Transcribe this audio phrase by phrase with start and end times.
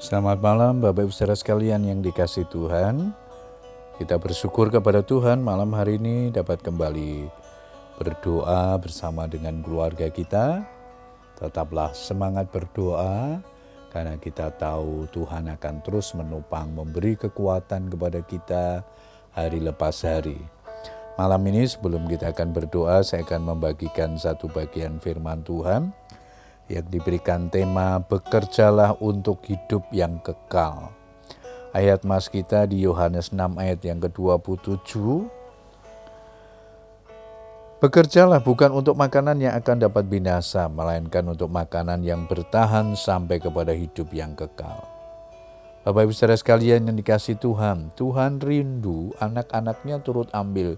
[0.00, 3.12] Selamat malam Bapak Ibu saudara sekalian yang dikasih Tuhan.
[4.00, 7.28] Kita bersyukur kepada Tuhan malam hari ini dapat kembali
[8.00, 10.64] berdoa bersama dengan keluarga kita.
[11.36, 13.44] Tetaplah semangat berdoa
[13.92, 18.80] karena kita tahu Tuhan akan terus menopang memberi kekuatan kepada kita
[19.36, 20.40] hari lepas hari.
[21.20, 25.92] Malam ini sebelum kita akan berdoa saya akan membagikan satu bagian firman Tuhan
[26.70, 30.94] yang diberikan tema bekerjalah untuk hidup yang kekal.
[31.74, 34.94] Ayat mas kita di Yohanes 6 ayat yang ke-27.
[37.82, 43.74] Bekerjalah bukan untuk makanan yang akan dapat binasa, melainkan untuk makanan yang bertahan sampai kepada
[43.74, 44.86] hidup yang kekal.
[45.80, 50.76] Bapak Ibu saudara sekalian yang dikasih Tuhan, Tuhan rindu anak-anaknya turut ambil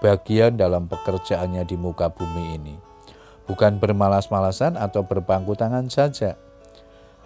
[0.00, 2.87] bagian dalam pekerjaannya di muka bumi ini
[3.48, 6.36] bukan bermalas-malasan atau berpangku tangan saja.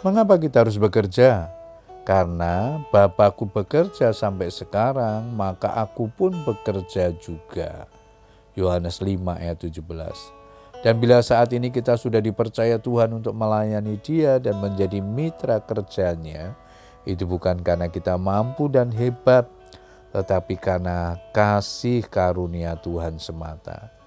[0.07, 1.51] Mengapa kita harus bekerja?
[2.03, 7.87] Karena Bapakku bekerja sampai sekarang, maka aku pun bekerja juga.
[8.59, 10.43] Yohanes 5 ayat 17.
[10.83, 16.59] Dan bila saat ini kita sudah dipercaya Tuhan untuk melayani dia dan menjadi mitra kerjanya,
[17.07, 19.47] itu bukan karena kita mampu dan hebat,
[20.11, 24.02] tetapi karena kasih karunia Tuhan semata.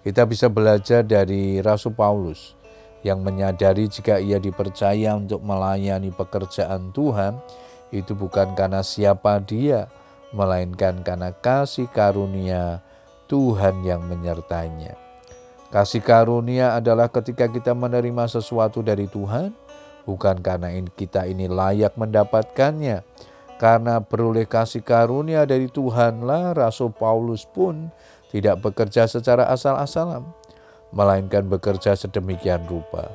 [0.00, 2.56] Kita bisa belajar dari Rasul Paulus
[3.04, 7.36] yang menyadari jika ia dipercaya untuk melayani pekerjaan Tuhan,
[7.92, 9.92] itu bukan karena siapa dia,
[10.32, 12.80] melainkan karena kasih karunia
[13.28, 14.96] Tuhan yang menyertainya.
[15.68, 19.52] Kasih karunia adalah ketika kita menerima sesuatu dari Tuhan,
[20.08, 23.04] bukan karena kita ini layak mendapatkannya,
[23.60, 27.92] karena beroleh kasih karunia dari Tuhanlah Rasul Paulus pun
[28.30, 30.22] tidak bekerja secara asal-asalan,
[30.94, 33.10] melainkan bekerja sedemikian rupa.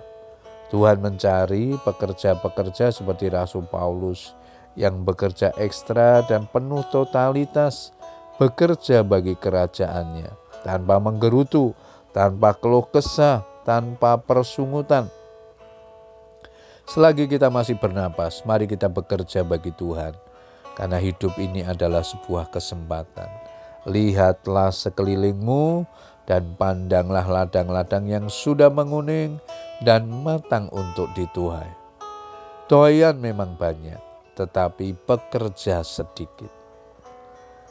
[0.69, 4.35] Tuhan mencari pekerja-pekerja seperti Rasul Paulus
[4.75, 7.95] yang bekerja ekstra dan penuh totalitas,
[8.35, 10.35] bekerja bagi kerajaannya,
[10.67, 11.71] tanpa menggerutu,
[12.11, 15.07] tanpa keluh kesah, tanpa persungutan.
[16.85, 20.11] Selagi kita masih bernapas, mari kita bekerja bagi Tuhan,
[20.75, 23.44] karena hidup ini adalah sebuah kesempatan
[23.85, 25.85] Lihatlah sekelilingmu
[26.25, 29.37] dan pandanglah ladang-ladang yang sudah menguning
[29.85, 31.69] dan matang untuk dituai.
[32.65, 34.01] Doyan memang banyak,
[34.33, 36.49] tetapi pekerja sedikit.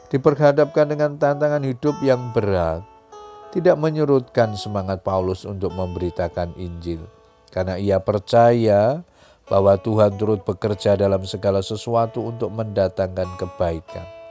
[0.07, 2.79] Diperhadapkan dengan tantangan hidup yang berat,
[3.51, 7.03] tidak menyurutkan semangat Paulus untuk memberitakan Injil,
[7.51, 9.03] karena ia percaya
[9.51, 14.24] bahwa Tuhan turut bekerja dalam segala sesuatu untuk mendatangkan kebaikan.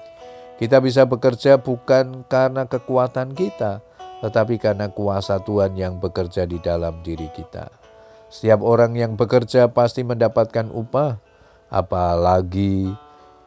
[0.54, 3.82] Kita bisa bekerja bukan karena kekuatan kita,
[4.22, 7.68] tetapi karena kuasa Tuhan yang bekerja di dalam diri kita.
[8.30, 11.18] Setiap orang yang bekerja pasti mendapatkan upah,
[11.74, 12.94] apalagi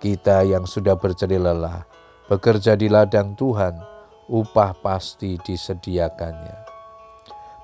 [0.04, 1.88] kita yang sudah berjerih lelah,
[2.28, 3.80] bekerja di ladang Tuhan,
[4.28, 6.68] upah pasti disediakannya.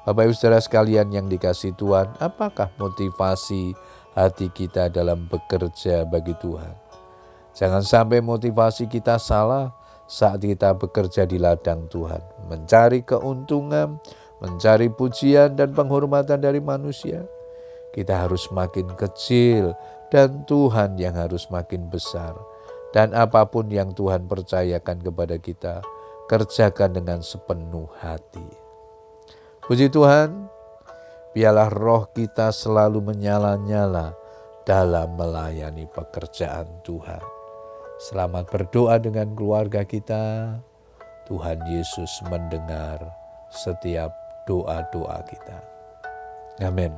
[0.04, 3.72] Bapak Ibu Saudara sekalian yang dikasih Tuhan, apakah motivasi
[4.16, 6.83] hati kita dalam bekerja bagi Tuhan?
[7.54, 9.70] Jangan sampai motivasi kita salah
[10.10, 14.02] saat kita bekerja di ladang Tuhan, mencari keuntungan,
[14.42, 17.24] mencari pujian dan penghormatan dari manusia.
[17.94, 19.78] Kita harus makin kecil
[20.10, 22.34] dan Tuhan yang harus makin besar.
[22.94, 25.82] Dan apa pun yang Tuhan percayakan kepada kita,
[26.30, 28.46] kerjakan dengan sepenuh hati.
[29.66, 30.46] Puji Tuhan,
[31.34, 34.14] biarlah roh kita selalu menyala-nyala
[34.62, 37.33] dalam melayani pekerjaan Tuhan.
[38.04, 40.60] Selamat berdoa dengan keluarga kita.
[41.24, 43.00] Tuhan Yesus mendengar
[43.48, 44.12] setiap
[44.44, 45.64] doa-doa kita.
[46.68, 46.92] Amin.